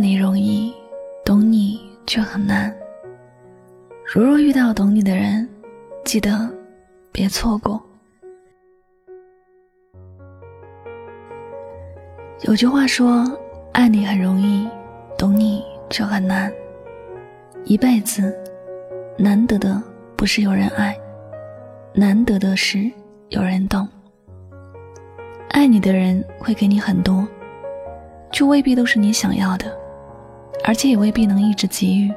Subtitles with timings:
[0.00, 0.72] 你容易，
[1.24, 2.74] 懂你却很难。
[4.06, 5.48] 如若遇到懂你的人，
[6.04, 6.48] 记得
[7.12, 7.82] 别错过。
[12.42, 13.24] 有句话说
[13.74, 14.68] ：“爱你很容易，
[15.18, 16.52] 懂你却很难。”
[17.66, 18.34] 一辈子
[19.18, 19.82] 难得的
[20.16, 20.96] 不是有人爱，
[21.92, 22.90] 难得的是
[23.28, 23.86] 有人懂。
[25.50, 27.26] 爱你的人会给你很多，
[28.32, 29.76] 却未必都是你想要的，
[30.64, 32.12] 而且也未必能一直给予。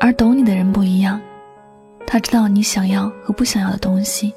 [0.00, 1.20] 而懂你的人不一样，
[2.06, 4.32] 他知道你想要和不想要的东西，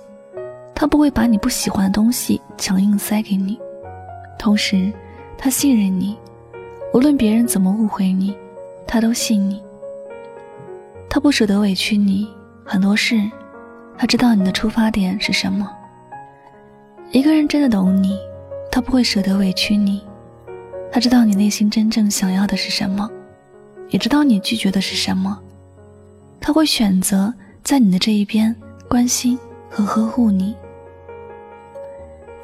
[0.73, 3.59] 他不会把你不喜欢的东西强硬塞给你。
[4.39, 4.91] 同时，
[5.37, 6.17] 他信任你，
[6.93, 8.35] 无论别人怎么误会你，
[8.87, 9.61] 他都信你。
[11.07, 12.27] 他不舍得委屈你，
[12.65, 13.21] 很多事，
[13.97, 15.69] 他知道你的出发点是什么。
[17.11, 18.17] 一个人真的懂你，
[18.71, 20.01] 他不会舍得委屈你，
[20.91, 23.09] 他知道你内心真正想要的是什么，
[23.89, 25.39] 也知道你拒绝的是什么，
[26.39, 27.33] 他会选择
[27.63, 28.53] 在你的这一边
[28.89, 29.39] 关心
[29.69, 30.55] 和呵护你。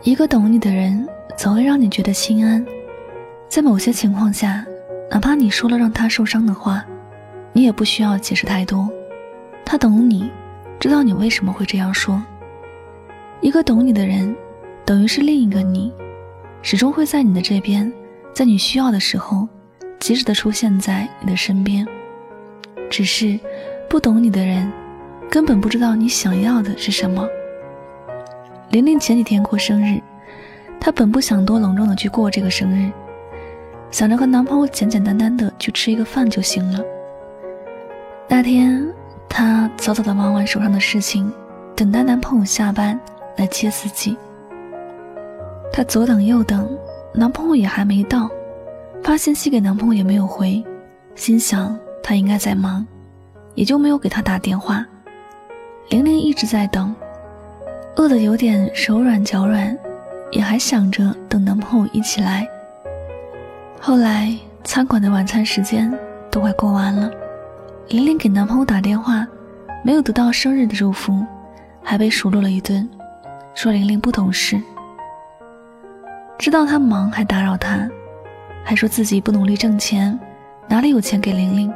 [0.04, 2.66] 一个懂你的人，总会让你觉得心安，
[3.50, 4.66] 在某些情况下，
[5.12, 6.86] 哪怕你说了让他受伤的话，
[7.52, 8.90] 你也不需要解释太多，
[9.66, 10.32] 他懂你，
[10.80, 12.24] 知道你为什么会这样说。
[13.42, 14.36] 一个懂你的人。
[14.86, 15.92] 等于是另一个你，
[16.62, 17.92] 始终会在你的这边，
[18.38, 19.48] 在你需要的时候，
[19.98, 21.84] 及时的出现在你的身边。
[22.88, 23.40] 只是
[23.90, 24.72] 不懂你的人，
[25.28, 27.28] 根本不知道你想要的是什么。
[28.70, 30.00] 玲玲前几天过生日，
[30.80, 32.92] 她本不想多隆重的去过这个生日，
[33.90, 36.80] 想着和男朋友简简单单的去吃一个饭就行了。
[38.28, 38.88] 那天，
[39.28, 41.34] 她早早的忙完手上的事情，
[41.76, 43.00] 等待男朋友下班
[43.38, 44.16] 来接自己。
[45.74, 46.70] 她左等右等，
[47.14, 48.30] 男朋友也还没到，
[49.04, 50.64] 发信息给男朋友也没有回，
[51.16, 52.86] 心想他应该在忙，
[53.56, 54.86] 也就没有给他打电话。
[55.90, 56.94] 玲玲一直在等，
[57.96, 59.76] 饿得有点手软脚软，
[60.32, 62.48] 也还想着等男朋友一起来。
[63.80, 65.92] 后来餐馆的晚餐时间
[66.30, 67.10] 都快过完了，
[67.90, 69.26] 玲玲给男朋友打电话，
[69.84, 71.26] 没有得到生日的祝福，
[71.82, 72.88] 还被数落了一顿，
[73.56, 74.62] 说玲玲不懂事。
[76.38, 77.90] 知道他忙还打扰他，
[78.64, 80.18] 还说自己不努力挣钱，
[80.68, 81.74] 哪里有钱给玲玲？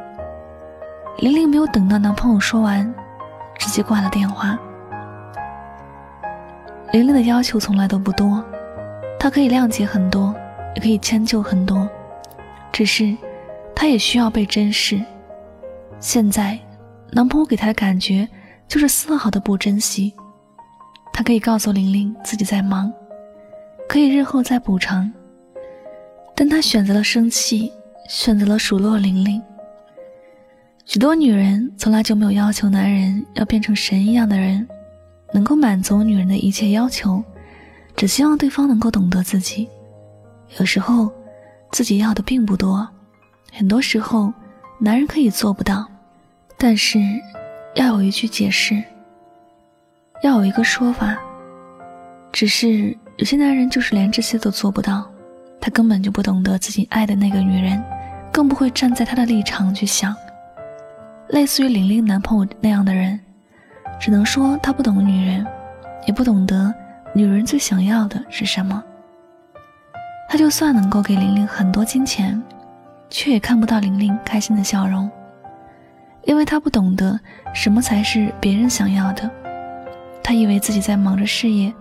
[1.18, 2.94] 玲玲没有等到男朋友说完，
[3.58, 4.58] 直接挂了电话。
[6.92, 8.44] 玲玲的要求从来都不多，
[9.20, 10.34] 她可以谅解很多，
[10.76, 11.90] 也可以迁就很多，
[12.72, 13.18] 只是
[13.76, 15.02] 她也需要被珍视。
[16.00, 16.58] 现在，
[17.12, 18.28] 男朋友给她的感觉
[18.68, 20.14] 就是丝毫的不珍惜。
[21.12, 22.92] 她可以告诉玲玲自己在忙。
[23.92, 25.12] 可以日后再补偿，
[26.34, 27.70] 但他选择了生气，
[28.08, 29.44] 选择了数落玲玲。
[30.86, 34.66] 许多女人从来就没有要求男人要变成神一样的人，
[35.34, 37.22] 能够满足女人的一切要求，
[37.94, 39.68] 只希望对方能够懂得自己。
[40.58, 41.12] 有时候，
[41.74, 42.88] 自己要的并不多，
[43.52, 44.32] 很多时候，
[44.80, 45.86] 男人可以做不到，
[46.58, 46.98] 但是
[47.76, 48.82] 要有一句解释，
[50.24, 51.20] 要有一个说法，
[52.32, 52.98] 只是。
[53.22, 55.08] 有些男人就是连这些都做不到，
[55.60, 57.80] 他根本就不懂得自己爱的那个女人，
[58.34, 60.16] 更不会站在她的立场去想。
[61.30, 63.20] 类似于玲玲男朋友那样的人，
[64.00, 65.46] 只能说他不懂女人，
[66.08, 66.74] 也不懂得
[67.14, 68.84] 女人最想要的是什么。
[70.28, 72.42] 他就算能够给玲玲很多金钱，
[73.08, 75.08] 却也看不到玲玲开心的笑容，
[76.24, 77.20] 因为他不懂得
[77.54, 79.30] 什么才是别人想要的。
[80.24, 81.72] 他以为自己在忙着事业。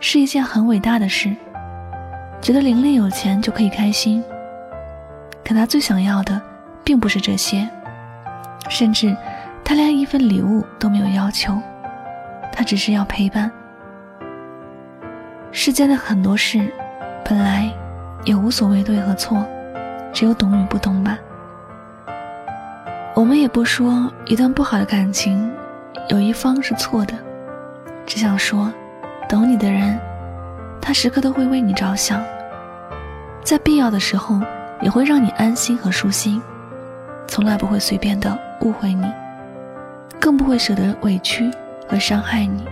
[0.00, 1.34] 是一件很伟大的事，
[2.40, 4.22] 觉得玲玲有钱就可以开心。
[5.44, 6.40] 可他最想要的，
[6.84, 7.68] 并不是这些，
[8.68, 9.16] 甚至
[9.64, 11.58] 他连一份礼物都没有要求，
[12.52, 13.50] 他只是要陪伴。
[15.50, 16.70] 世间的很多事，
[17.24, 17.68] 本来
[18.24, 19.44] 也无所谓对和错，
[20.12, 21.18] 只有懂与不懂吧。
[23.14, 25.50] 我们也不说一段不好的感情，
[26.08, 27.14] 有一方是错的，
[28.06, 28.72] 只想说。
[29.28, 30.00] 懂你的人，
[30.80, 32.24] 他时刻都会为你着想，
[33.44, 34.40] 在必要的时候
[34.80, 36.40] 也会让你安心和舒心，
[37.26, 39.04] 从来不会随便的误会你，
[40.18, 41.50] 更不会舍得委屈
[41.86, 42.64] 和伤害你。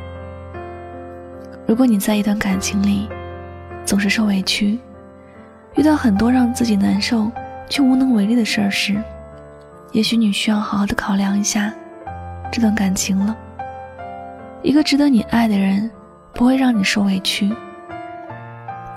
[1.67, 3.07] 如果你在一段感情里
[3.85, 4.79] 总是受委屈，
[5.75, 7.31] 遇到很多让自己难受
[7.69, 8.97] 却无能为力的事儿时，
[9.93, 11.71] 也许你需要好好的考量一下
[12.51, 13.37] 这段感情了。
[14.63, 15.91] 一个值得你爱的人。
[16.37, 17.51] 不会让你受委屈，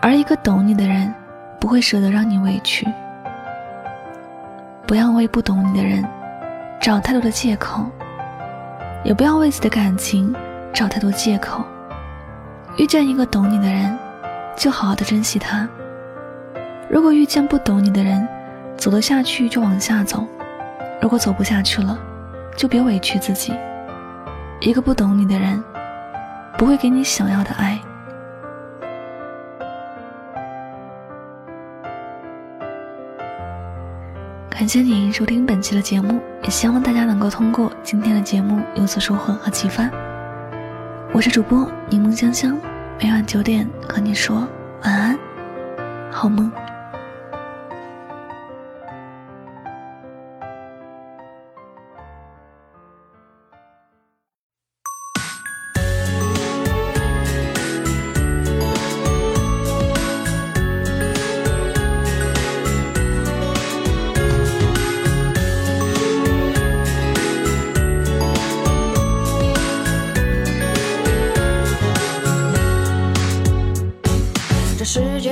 [0.01, 1.13] 而一个懂你的人，
[1.57, 2.85] 不会舍得让你委屈。
[4.85, 6.03] 不要为不懂你的人
[6.81, 7.85] 找太多的借口，
[9.05, 10.35] 也不要为自己的感情
[10.73, 11.63] 找太多借口。
[12.77, 13.97] 遇见一个懂你的人，
[14.57, 15.65] 就好好的珍惜他；
[16.89, 18.27] 如果遇见不懂你的人，
[18.75, 20.27] 走得下去就往下走；
[21.01, 21.97] 如果走不下去了，
[22.57, 23.53] 就别委屈自己。
[24.59, 25.63] 一个不懂你的人，
[26.59, 27.79] 不会给你想要的爱。
[34.49, 39.89] 感谢您收听本期的节目，也希望大家能够通过今天的节目有所收获和启发。
[41.13, 42.59] 我是主播柠檬香香，
[43.01, 44.45] 每晚九点和你说
[44.83, 45.17] 晚安，
[46.11, 46.51] 好梦。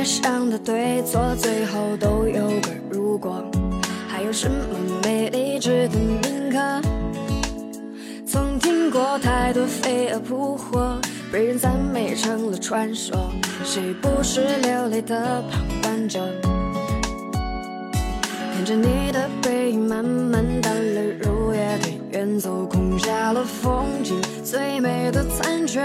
[0.07, 3.43] 上的对错，最后都有个如果。
[4.07, 4.55] 还有什么
[5.03, 6.81] 美丽值得铭刻？
[8.25, 10.97] 曾听过太多飞蛾扑火，
[11.29, 13.29] 被人赞美成了传说。
[13.65, 16.25] 谁不是流泪的旁观者？
[18.53, 25.81] 看着你的背影慢慢淡了，如月对远走，空下了风景最美的残缺。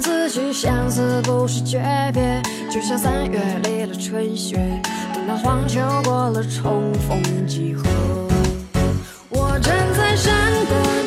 [0.00, 1.80] 自己，相思不是诀
[2.12, 4.56] 别，就像三月里的春雪，
[5.14, 7.82] 等到黄秋过了，重逢几何？
[9.28, 10.34] 我站在山
[10.66, 10.97] 的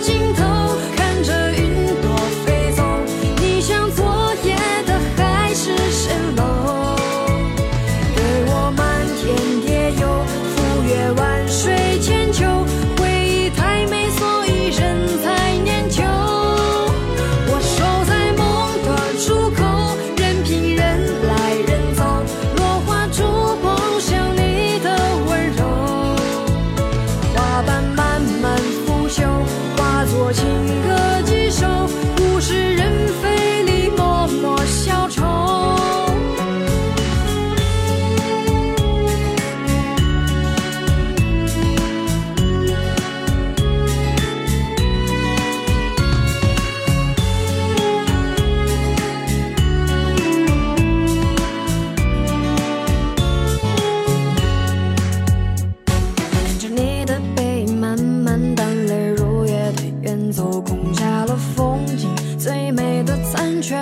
[60.92, 63.78] 留下了风景最美的残缺，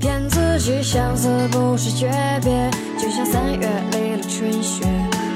[0.00, 2.10] 骗自己相思不是诀
[2.42, 4.84] 别，就像三月里的春雪，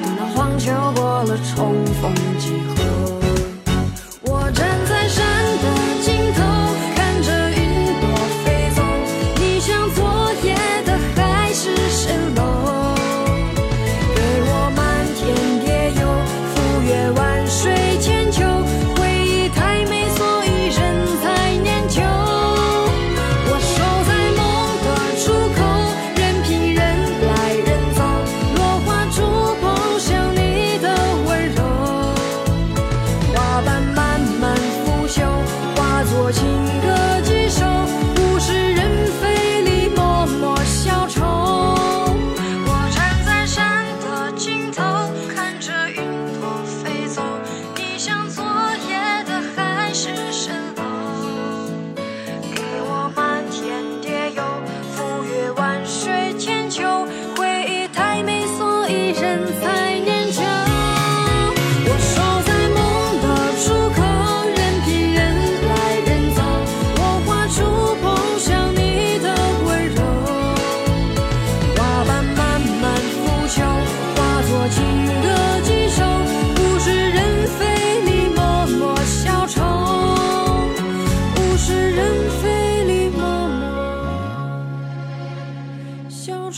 [0.03, 3.20] 等到黄秋过了，重逢几何？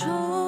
[0.04, 0.41] 中。